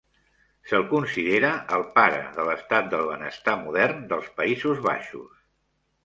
Se'l 0.69 0.83
considera 0.91 1.49
el 1.75 1.83
pare 1.97 2.23
de 2.37 2.45
l'estat 2.47 2.89
del 2.93 3.03
benestar 3.09 3.55
modern 3.67 4.01
dels 4.15 4.31
Països 4.41 4.81
Baixos. 4.87 5.37